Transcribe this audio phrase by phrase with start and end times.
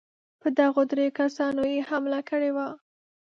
[0.41, 2.67] پر دغو درېو کسانو یې حمله کړې وه.